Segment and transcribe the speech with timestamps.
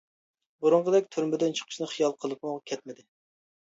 [0.65, 3.07] بۇرۇنقىدەك تۈرمىدىن چىقىشنى خىيال قىلىپمۇ كەتمىدى.